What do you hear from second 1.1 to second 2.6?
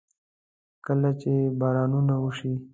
چې بارانونه وشي.